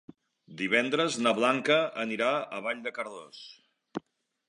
Divendres 0.61 1.17
na 1.27 1.35
Blanca 1.41 1.79
anirà 2.07 2.33
a 2.59 2.65
Vall 2.69 2.85
de 2.89 2.97
Cardós. 2.99 3.47